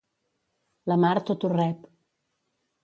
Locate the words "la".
0.93-0.97